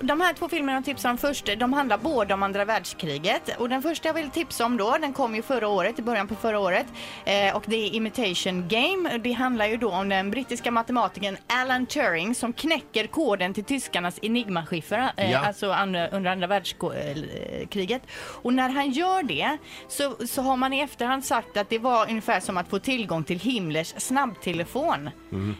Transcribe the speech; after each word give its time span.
De 0.00 0.20
här 0.20 0.32
två 0.32 0.48
filmerna 0.48 0.72
jag 0.78 0.84
tipsar 0.84 1.10
om 1.10 1.18
först, 1.18 1.50
de 1.58 1.72
handlar 1.72 1.98
båda 1.98 2.34
om 2.34 2.42
andra 2.42 2.64
världskriget. 2.64 3.56
Och 3.58 3.68
den 3.68 3.82
första 3.82 4.08
jag 4.08 4.14
vill 4.14 4.30
tipsa 4.30 4.64
om 4.64 4.76
då, 4.76 4.96
den 5.00 5.12
kom 5.12 5.34
ju 5.34 5.42
förra 5.42 5.68
året, 5.68 5.98
i 5.98 6.02
början 6.02 6.28
på 6.28 6.34
förra 6.34 6.58
året. 6.58 6.86
Eh, 7.24 7.56
och 7.56 7.64
det 7.66 7.76
är 7.76 7.94
Imitation 7.94 8.68
Game. 8.68 9.18
Det 9.18 9.32
handlar 9.32 9.66
ju 9.66 9.76
då 9.76 9.90
om 9.90 10.08
den 10.08 10.30
brittiska 10.30 10.70
matematikern 10.70 11.36
Alan 11.46 11.86
Turing 11.86 12.34
som 12.34 12.52
knäcker 12.52 13.06
koden 13.06 13.54
till 13.54 13.64
tyskarnas 13.64 14.18
enigmaskiffer, 14.22 15.12
eh, 15.16 15.30
Ja. 15.32 15.38
alltså 15.38 15.70
andra, 15.72 16.08
under 16.08 16.30
andra 16.30 16.46
världskriget. 16.46 18.02
Och 18.42 18.54
när 18.54 18.68
han 18.68 18.90
gör 18.90 19.22
det 19.22 19.56
så, 19.88 20.26
så 20.26 20.42
har 20.42 20.56
man 20.56 20.72
i 20.72 20.80
efterhand 20.80 21.24
sagt 21.24 21.56
att 21.56 21.70
det 21.70 21.78
var 21.78 22.08
ungefär 22.10 22.40
som 22.40 22.56
att 22.56 22.68
få 22.68 22.78
tillgång 22.78 23.24
till 23.24 23.38
Himmlers 23.40 23.94
snabbtelefon. 23.98 25.10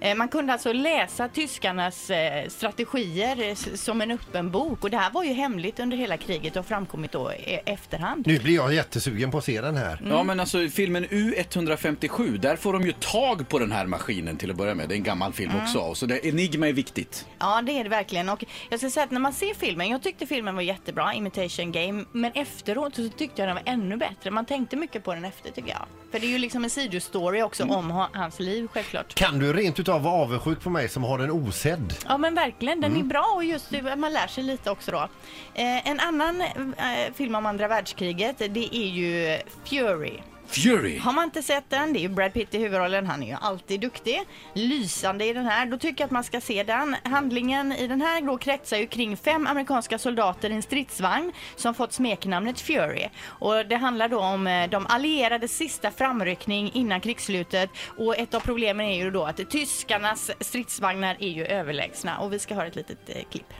Eh, 0.00 0.14
man 0.14 0.28
kunde 0.28 0.52
alltså 0.52 0.72
läsa 0.72 1.28
tyskarnas 1.28 2.10
eh, 2.10 2.48
strategier 2.48 3.48
eh, 3.48 3.54
som 3.54 4.00
en 4.00 4.10
öppen 4.34 4.50
bok 4.50 4.84
och 4.84 4.90
det 4.90 4.96
här 4.96 5.10
var 5.10 5.24
ju 5.24 5.32
hemligt 5.32 5.80
under 5.80 5.96
hela 5.96 6.16
kriget 6.16 6.56
och 6.56 6.66
framkommit 6.66 7.12
då 7.12 7.32
i 7.32 7.60
efterhand. 7.66 8.26
Nu 8.26 8.38
blir 8.38 8.54
jag 8.54 8.74
jättesugen 8.74 9.30
på 9.30 9.38
att 9.38 9.44
se 9.44 9.60
den 9.60 9.76
här. 9.76 10.00
Ja 10.10 10.22
men 10.22 10.40
alltså 10.40 10.68
filmen 10.68 11.04
U157, 11.06 12.38
där 12.38 12.56
får 12.56 12.72
de 12.72 12.82
ju 12.86 12.92
tag 12.92 13.48
på 13.48 13.58
den 13.58 13.72
här 13.72 13.86
maskinen 13.86 14.36
till 14.36 14.50
att 14.50 14.56
börja 14.56 14.74
med. 14.74 14.88
Det 14.88 14.94
är 14.94 14.96
en 14.96 15.02
gammal 15.02 15.32
film 15.32 15.52
också. 15.62 15.94
Så 15.94 16.06
det, 16.06 16.26
Enigma 16.26 16.68
är 16.68 16.72
viktigt. 16.72 17.26
Ja, 17.38 17.62
det 17.62 17.72
är 17.72 17.84
det 17.84 17.90
verkligen. 17.90 18.28
Och 18.28 18.44
jag 18.70 18.80
ska 18.80 18.90
säga 18.90 19.04
att 19.04 19.10
när 19.10 19.20
man 19.20 19.32
ser 19.32 19.54
filmen, 19.54 19.88
jag 19.88 20.02
tyckte 20.02 20.26
filmen 20.26 20.54
var 20.54 20.62
jättebra, 20.62 21.14
Imitation 21.14 21.72
Game, 21.72 22.04
men 22.12 22.32
efteråt 22.34 22.94
så 22.96 23.08
tyckte 23.08 23.42
jag 23.42 23.48
den 23.48 23.54
var 23.54 23.62
ännu 23.72 23.96
bättre. 23.96 24.30
Man 24.30 24.44
tänkte 24.44 24.76
mycket 24.76 25.04
på 25.04 25.14
den 25.14 25.24
efter 25.24 25.50
tycker 25.50 25.70
jag. 25.70 25.86
För 26.12 26.18
det 26.20 26.26
är 26.26 26.30
ju 26.30 26.38
liksom 26.38 26.64
en 26.64 26.70
sidostory 26.70 27.42
också 27.42 27.64
om 27.64 27.90
ha- 27.90 28.10
hans 28.12 28.40
liv 28.40 28.68
självklart. 28.72 29.14
Kan 29.14 29.38
du 29.38 29.52
rent 29.52 29.80
utav 29.80 30.02
vara 30.02 30.14
avundsjuk 30.14 30.60
på 30.60 30.70
mig 30.70 30.88
som 30.88 31.02
har 31.04 31.18
den 31.18 31.30
osedd? 31.30 31.94
Ja 32.08 32.18
men 32.18 32.34
verkligen, 32.34 32.80
den 32.80 32.96
är 32.96 33.02
bra 33.02 33.32
och 33.36 33.44
just 33.44 33.70
man 33.96 34.12
lär 34.14 34.26
sig 34.26 34.44
lite 34.44 34.70
också 34.70 34.90
då. 34.90 35.08
Eh, 35.54 35.88
en 35.88 36.00
annan 36.00 36.40
eh, 36.40 37.12
film 37.14 37.34
om 37.34 37.46
andra 37.46 37.68
världskriget, 37.68 38.38
det 38.38 38.76
är 38.76 38.88
ju 38.88 39.38
Fury. 39.64 40.20
Fury! 40.46 40.98
Har 40.98 41.12
man 41.12 41.24
inte 41.24 41.42
sett 41.42 41.70
den, 41.70 41.92
det 41.92 41.98
är 41.98 42.00
ju 42.00 42.08
Brad 42.08 42.32
Pitt 42.32 42.54
i 42.54 42.58
huvudrollen, 42.58 43.06
han 43.06 43.22
är 43.22 43.26
ju 43.26 43.36
alltid 43.40 43.80
duktig. 43.80 44.22
Lysande 44.52 45.24
i 45.24 45.32
den 45.32 45.46
här, 45.46 45.66
då 45.66 45.78
tycker 45.78 46.02
jag 46.02 46.06
att 46.06 46.10
man 46.10 46.24
ska 46.24 46.40
se 46.40 46.62
den. 46.62 46.96
Handlingen 47.02 47.72
i 47.72 47.86
den 47.86 48.00
här 48.00 48.20
då 48.20 48.38
kretsar 48.38 48.76
ju 48.76 48.86
kring 48.86 49.16
fem 49.16 49.46
amerikanska 49.46 49.98
soldater 49.98 50.50
i 50.50 50.54
en 50.54 50.62
stridsvagn 50.62 51.32
som 51.56 51.74
fått 51.74 51.92
smeknamnet 51.92 52.60
Fury. 52.60 53.08
Och 53.26 53.66
det 53.66 53.76
handlar 53.76 54.08
då 54.08 54.20
om 54.20 54.46
eh, 54.46 54.70
de 54.70 54.86
allierades 54.86 55.56
sista 55.56 55.90
framryckning 55.90 56.70
innan 56.74 57.00
krigsslutet 57.00 57.70
och 57.98 58.18
ett 58.18 58.34
av 58.34 58.40
problemen 58.40 58.86
är 58.86 59.04
ju 59.04 59.10
då 59.10 59.24
att 59.24 59.50
tyskarnas 59.50 60.30
stridsvagnar 60.40 61.16
är 61.20 61.30
ju 61.30 61.46
överlägsna 61.46 62.18
och 62.18 62.32
vi 62.32 62.38
ska 62.38 62.54
höra 62.54 62.66
ett 62.66 62.76
litet 62.76 63.08
eh, 63.08 63.22
klipp. 63.30 63.52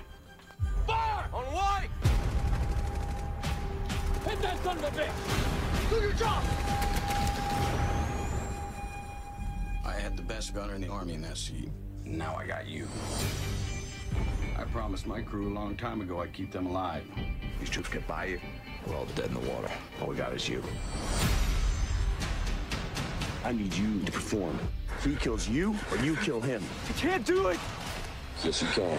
I 9.84 9.92
had 9.92 10.16
the 10.16 10.22
best 10.22 10.54
gunner 10.54 10.74
in 10.74 10.80
the 10.80 10.88
army 10.88 11.14
in 11.14 11.22
that 11.22 11.36
seat. 11.36 11.70
Now 12.04 12.34
I 12.34 12.46
got 12.46 12.66
you. 12.66 12.88
I 14.58 14.64
promised 14.64 15.06
my 15.06 15.22
crew 15.22 15.48
a 15.48 15.54
long 15.54 15.76
time 15.76 16.00
ago 16.00 16.20
I'd 16.20 16.32
keep 16.32 16.50
them 16.50 16.66
alive. 16.66 17.04
These 17.60 17.70
troops 17.70 17.88
get 17.88 18.06
by 18.09 18.25
you. 18.26 18.41
We're 18.86 18.97
all 18.97 19.06
dead 19.14 19.26
in 19.26 19.34
the 19.34 19.41
water. 19.41 19.70
All 20.00 20.09
we 20.09 20.16
got 20.16 20.32
is 20.32 20.48
you. 20.48 20.62
I 23.44 23.53
need 23.53 23.72
you 23.75 24.00
to 24.00 24.12
perform. 24.12 24.59
He 25.04 25.14
kills 25.16 25.48
you 25.48 25.76
or 25.91 25.98
you 25.98 26.16
kill 26.16 26.41
him. 26.41 26.62
You 26.88 26.94
can't 26.94 27.25
do 27.25 27.48
it. 27.48 27.59
Yes, 28.42 28.62
you 28.62 28.69
can. 28.69 28.98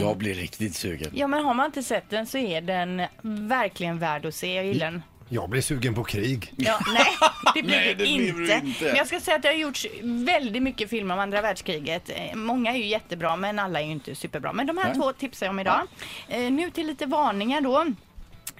Jag 0.00 0.16
blir 0.16 0.34
riktigt 0.34 0.74
sugen. 0.74 1.10
Ja 1.14 1.26
men 1.26 1.44
har 1.44 1.54
man 1.54 1.66
inte 1.66 1.82
sett 1.82 2.10
den 2.10 2.26
så 2.26 2.38
är 2.38 2.60
den 2.60 3.02
verkligen 3.48 3.98
värd 3.98 4.26
att 4.26 4.34
se, 4.34 4.54
jag 4.54 4.64
gillar 4.66 4.86
den. 4.90 5.02
Jag 5.28 5.50
blir 5.50 5.60
sugen 5.62 5.94
på 5.94 6.04
krig. 6.04 6.52
Ja, 6.56 6.78
nej, 6.94 7.06
det 7.54 7.62
blir 7.62 7.76
Nej, 7.76 7.86
det, 7.86 8.04
det 8.04 8.04
blir 8.04 8.28
inte. 8.42 8.66
inte. 8.66 8.84
Men 8.84 8.96
jag 8.96 9.06
ska 9.06 9.20
säga 9.20 9.36
att 9.36 9.42
det 9.42 9.48
har 9.48 9.54
gjorts 9.54 9.86
väldigt 10.02 10.62
mycket 10.62 10.90
filmer 10.90 11.14
om 11.14 11.20
andra 11.20 11.40
världskriget. 11.42 12.10
Eh, 12.10 12.34
Många 12.36 12.72
är 12.72 12.76
ju 12.76 12.86
jättebra, 12.86 13.36
men 13.36 13.58
alla 13.58 13.80
är 13.80 13.84
ju 13.84 13.92
inte 13.92 14.14
superbra. 14.14 14.52
Men 14.52 14.66
de 14.66 14.78
här 14.78 14.84
Nej. 14.84 14.94
två 14.94 15.12
tipsar 15.12 15.46
jag 15.46 15.50
om 15.50 15.60
idag. 15.60 15.80
Eh, 16.28 16.52
nu 16.52 16.70
till 16.70 16.86
lite 16.86 17.06
varningar 17.06 17.60
då. 17.60 17.86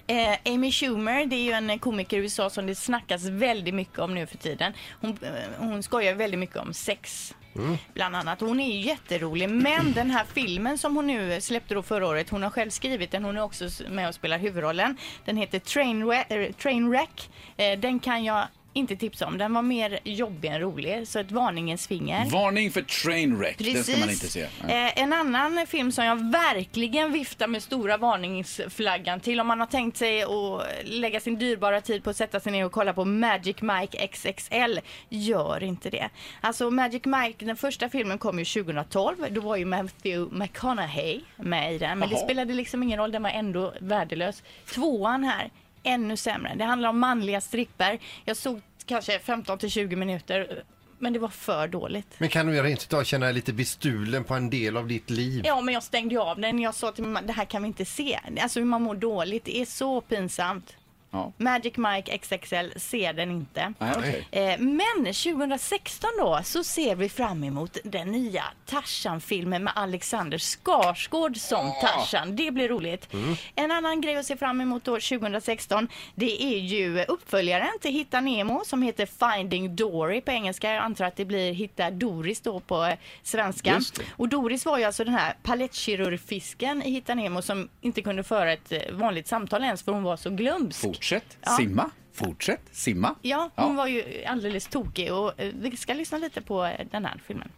Eh, 0.07 0.53
Amy 0.53 0.71
Schumer, 0.71 1.25
det 1.25 1.35
är 1.35 1.43
ju 1.43 1.51
en 1.51 1.79
komiker 1.79 2.17
i 2.17 2.19
USA 2.19 2.49
som 2.49 2.67
det 2.67 2.75
snackas 2.75 3.25
väldigt 3.25 3.73
mycket 3.73 3.99
om 3.99 4.13
nu 4.15 4.27
för 4.27 4.37
tiden. 4.37 4.73
Hon, 5.01 5.17
eh, 5.21 5.29
hon 5.59 5.83
skojar 5.83 6.13
väldigt 6.13 6.39
mycket 6.39 6.57
om 6.57 6.73
sex. 6.73 7.35
Mm. 7.55 7.77
Bland 7.93 8.15
annat. 8.15 8.41
Hon 8.41 8.59
är 8.59 8.71
ju 8.71 8.79
jätterolig 8.79 9.49
men 9.49 9.93
den 9.93 10.11
här 10.11 10.25
filmen 10.33 10.77
som 10.77 10.95
hon 10.95 11.07
nu 11.07 11.41
släppte 11.41 11.73
då 11.73 11.83
förra 11.83 12.07
året, 12.07 12.29
hon 12.29 12.43
har 12.43 12.49
själv 12.49 12.69
skrivit 12.69 13.11
den, 13.11 13.23
hon 13.23 13.37
är 13.37 13.43
också 13.43 13.69
med 13.89 14.07
och 14.07 14.15
spelar 14.15 14.37
huvudrollen. 14.37 14.97
Den 15.25 15.37
heter 15.37 15.59
Trainwreck, 15.59 16.31
äh, 16.31 16.37
eh, 16.37 16.51
Trainwreck. 16.51 17.29
Eh, 17.57 17.79
den 17.79 17.99
kan 17.99 18.23
jag 18.23 18.47
inte 18.73 18.95
tipsa 18.95 19.27
om, 19.27 19.37
den 19.37 19.53
var 19.53 19.61
mer 19.61 19.99
jobbig 20.03 20.49
än 20.49 20.59
rolig, 20.59 21.07
så 21.07 21.19
ett 21.19 21.31
varningens 21.31 21.87
finger. 21.87 22.29
Varning 22.29 22.71
för 22.71 22.81
Trainwreck, 22.81 23.57
den 23.57 23.83
ska 23.83 23.97
man 23.97 24.09
inte 24.09 24.27
se. 24.27 24.47
Nej. 24.67 24.93
Eh, 24.95 25.03
en 25.03 25.13
annan 25.13 25.67
film 25.67 25.91
som 25.91 26.05
jag 26.05 26.31
verkligen 26.31 27.11
viftar 27.11 27.47
med 27.47 27.63
stora 27.63 27.97
varningsflaggan 27.97 29.19
till 29.19 29.39
om 29.39 29.47
man 29.47 29.59
har 29.59 29.67
tänkt 29.67 29.97
sig 29.97 30.23
att 30.23 30.61
lägga 30.83 31.19
sin 31.19 31.35
dyrbara 31.39 31.81
tid 31.81 32.03
på 32.03 32.09
att 32.09 32.17
sätta 32.17 32.39
sig 32.39 32.51
ner 32.51 32.65
och 32.65 32.71
kolla 32.71 32.93
på 32.93 33.05
Magic 33.05 33.61
Mike 33.61 34.07
XXL. 34.07 34.79
Gör 35.09 35.63
inte 35.63 35.89
det. 35.89 36.09
Alltså 36.41 36.71
Magic 36.71 37.05
Mike, 37.05 37.45
den 37.45 37.55
första 37.57 37.89
filmen 37.89 38.17
kom 38.17 38.39
ju 38.39 38.45
2012. 38.45 39.15
Då 39.29 39.41
var 39.41 39.55
ju 39.55 39.65
Matthew 39.65 40.37
McConaughey 40.37 41.21
med 41.35 41.75
i 41.75 41.77
den. 41.77 41.99
Men 41.99 42.09
det 42.09 42.15
Jaha. 42.15 42.23
spelade 42.23 42.53
liksom 42.53 42.83
ingen 42.83 42.99
roll, 42.99 43.11
den 43.11 43.23
var 43.23 43.29
ändå 43.29 43.73
värdelös. 43.79 44.43
Tvåan 44.73 45.23
här, 45.23 45.49
ännu 45.83 46.17
sämre. 46.17 46.55
Det 46.55 46.63
handlar 46.63 46.89
om 46.89 46.99
manliga 46.99 47.41
stripper. 47.41 47.99
Jag 48.25 48.37
såg 48.37 48.61
kanske 48.85 49.19
15 49.19 49.57
till 49.57 49.71
20 49.71 49.95
minuter. 49.95 50.63
Men 50.99 51.13
det 51.13 51.19
var 51.19 51.29
för 51.29 51.67
dåligt. 51.67 52.15
Men 52.17 52.29
kan 52.29 52.47
du 52.47 52.61
rent 52.61 52.83
utav 52.83 53.03
känna 53.03 53.25
dig 53.25 53.35
lite 53.35 53.53
bestulen 53.53 54.23
på 54.23 54.33
en 54.33 54.49
del 54.49 54.77
av 54.77 54.87
ditt 54.87 55.09
liv? 55.09 55.41
Ja, 55.45 55.61
men 55.61 55.73
jag 55.73 55.83
stängde 55.83 56.15
ju 56.15 56.21
av 56.21 56.39
den. 56.39 56.59
Jag 56.59 56.75
sa 56.75 56.91
till 56.91 57.03
min 57.03 57.13
man, 57.13 57.27
det 57.27 57.33
här 57.33 57.45
kan 57.45 57.61
vi 57.61 57.67
inte 57.67 57.85
se. 57.85 58.19
Alltså 58.39 58.59
hur 58.59 58.65
man 58.65 58.81
mår 58.81 58.95
dåligt, 58.95 59.45
det 59.45 59.57
är 59.57 59.65
så 59.65 60.01
pinsamt. 60.01 60.75
Ja. 61.13 61.31
Magic 61.37 61.73
Mike 61.77 62.17
XXL, 62.17 62.79
se 62.79 63.11
den 63.11 63.31
inte. 63.31 63.73
Nej, 63.79 63.93
okej. 63.97 64.27
Eh, 64.31 64.59
Men 64.59 65.05
2016 65.13 66.09
då 66.19 66.39
så 66.43 66.63
ser 66.63 66.95
vi 66.95 67.09
fram 67.09 67.43
emot 67.43 67.77
den 67.83 68.11
nya 68.11 68.43
Tarzan-filmen 68.65 69.63
med 69.63 69.73
Alexander 69.75 70.37
Skarsgård 70.37 71.37
som 71.37 71.73
Tarzan. 71.81 72.35
Det 72.35 72.51
blir 72.51 72.69
roligt. 72.69 73.07
En 73.55 73.71
annan 73.71 74.01
grej 74.01 74.15
att 74.17 74.25
se 74.25 74.37
fram 74.37 74.61
emot 74.61 74.83
då 74.83 74.91
2016 74.99 75.87
det 76.15 76.43
är 76.43 76.57
ju 76.59 77.03
uppföljaren 77.03 77.79
till 77.81 77.91
Hitta 77.91 78.21
Nemo 78.21 78.61
som 78.65 78.81
heter 78.81 79.05
Finding 79.05 79.75
Dory 79.75 80.21
på 80.21 80.31
engelska. 80.31 80.73
Jag 80.73 80.83
antar 80.83 81.05
att 81.05 81.15
det 81.15 81.25
blir 81.25 81.53
Hitta 81.53 81.91
Doris 81.91 82.41
då 82.41 82.59
på 82.59 82.83
eh, 82.85 82.93
svenska. 83.23 83.73
Just 83.73 83.95
det. 83.95 84.03
Och 84.17 84.29
Doris 84.29 84.65
var 84.65 84.77
ju 84.77 84.83
alltså 84.83 85.03
den 85.03 85.13
här 85.13 85.33
palettkirurgfisken 85.43 86.83
i 86.83 86.91
Hitta 86.91 87.15
Nemo 87.15 87.41
som 87.41 87.69
inte 87.81 88.01
kunde 88.01 88.23
föra 88.23 88.53
ett 88.53 88.71
eh, 88.71 88.79
vanligt 88.91 89.27
samtal 89.27 89.63
ens 89.63 89.83
för 89.83 89.91
hon 89.91 90.03
var 90.03 90.17
så 90.17 90.29
glömsk. 90.29 90.81
Fortsätt 91.03 91.37
Ja. 91.45 91.51
simma, 91.51 91.89
fortsätt 92.13 92.61
simma. 92.71 93.15
Ja, 93.21 93.49
hon 93.55 93.75
var 93.75 93.87
ju 93.87 94.23
alldeles 94.25 94.67
tokig 94.67 95.13
och 95.13 95.39
eh, 95.39 95.53
vi 95.61 95.77
ska 95.77 95.93
lyssna 95.93 96.17
lite 96.17 96.41
på 96.41 96.65
eh, 96.65 96.87
den 96.91 97.05
här 97.05 97.21
filmen. 97.27 97.49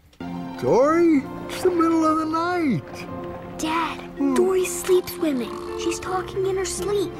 Dory, 0.61 1.21
it's 1.49 1.61
the 1.61 1.69
middle 1.69 2.05
of 2.07 2.19
the 2.19 2.25
night. 2.25 3.07
Dad, 3.59 3.97
Dory's 4.35 4.85
sleep 4.85 5.09
swimming. 5.09 5.51
She's 5.79 5.99
talking 5.99 6.47
in 6.47 6.57
her 6.57 6.65
sleep. 6.65 7.11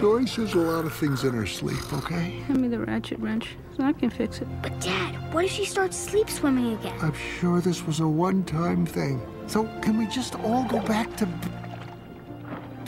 Dory 0.00 0.26
says 0.26 0.54
a 0.54 0.58
lot 0.58 0.86
of 0.86 0.98
things 1.00 1.24
in 1.24 1.34
her 1.34 1.46
sleep, 1.46 1.92
okay? 1.92 2.42
Hand 2.46 2.60
me 2.60 2.68
the 2.68 2.78
ratchet 2.78 3.18
wrench 3.20 3.56
so 3.76 3.84
I 3.84 3.92
can 3.92 4.10
fix 4.10 4.40
it. 4.40 4.48
But 4.62 4.72
Dad, 4.80 5.34
what 5.34 5.44
if 5.44 5.50
she 5.50 5.64
starts 5.66 5.96
sleep 5.98 6.30
swimming 6.30 6.78
again? 6.78 6.98
I'm 7.02 7.14
sure 7.40 7.60
this 7.60 7.86
was 7.86 8.00
a 8.00 8.06
one 8.08 8.42
time 8.44 8.86
thing. 8.86 9.20
So, 9.48 9.64
can 9.82 9.98
we 9.98 10.06
just 10.06 10.34
all 10.44 10.64
go 10.68 10.78
back 10.80 11.14
to. 11.16 11.26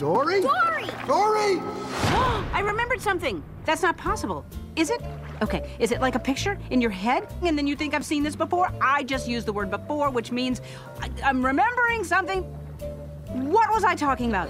B- 0.01 0.07
Dory? 0.07 0.41
Dory! 0.41 0.85
Dory! 1.07 1.61
I 2.53 2.61
remembered 2.63 3.01
something. 3.01 3.43
That's 3.65 3.83
not 3.83 3.97
possible. 3.97 4.43
Is 4.75 4.89
it? 4.89 5.01
Okay. 5.41 5.61
Is 5.79 5.91
it 5.91 6.01
like 6.01 6.15
a 6.15 6.19
picture 6.19 6.57
in 6.69 6.81
your 6.81 6.91
head? 6.91 7.23
And 7.43 7.57
then 7.57 7.67
you 7.67 7.75
think 7.75 7.93
I've 7.93 8.05
seen 8.05 8.23
this 8.23 8.35
before? 8.35 8.69
I 8.81 9.03
just 9.03 9.27
used 9.27 9.45
the 9.45 9.53
word 9.53 9.69
before, 9.69 10.09
which 10.09 10.31
means 10.31 10.61
I, 11.01 11.09
I'm 11.23 11.45
remembering 11.45 12.03
something. 12.03 12.43
What 13.51 13.69
was 13.71 13.83
I 13.83 13.95
talking 13.95 14.29
about? 14.29 14.49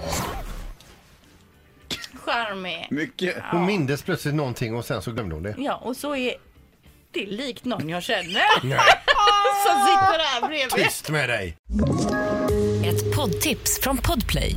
charmig. 2.24 2.86
Mycket. 2.90 3.36
Hon 3.50 3.66
mindes 3.66 4.02
plötsligt 4.02 4.34
någonting 4.34 4.74
och 4.76 4.84
sen 4.84 5.02
så 5.02 5.12
glömde 5.12 5.34
hon 5.34 5.42
det. 5.42 5.54
Ja, 5.58 5.74
och 5.74 5.96
så 5.96 6.16
är 6.16 6.34
det 7.10 7.26
likt 7.26 7.64
någon 7.64 7.88
jag 7.88 8.02
känner. 8.02 8.42
Nej. 8.66 8.78
Som 9.66 9.80
sitter 9.86 10.18
här 10.24 10.48
bredvid. 10.48 10.70
Tyst 10.70 11.10
med 11.10 11.28
dig! 11.28 11.56
Ett 12.86 13.16
poddtips 13.16 13.80
från 13.80 13.98
Podplay. 13.98 14.56